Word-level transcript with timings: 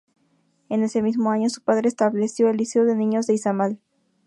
En 0.69 0.81
ese 0.81 1.03
mismo 1.03 1.29
año 1.29 1.47
su 1.51 1.61
padre 1.61 1.87
estableció 1.87 2.49
el 2.49 2.57
"Liceo 2.57 2.85
de 2.85 2.95
Niños 2.95 3.27
de 3.27 3.35
Izamal". 3.35 3.77